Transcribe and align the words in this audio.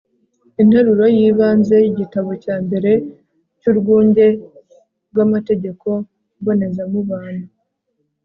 interuro 0.61 1.05
y'ibanze 1.17 1.75
y'igitabo 1.83 2.31
cya 2.43 2.55
mbere 2.65 2.91
cy'urwunge 3.59 4.25
rw'amategeko 5.11 5.87
mbonezamubano 6.39 7.45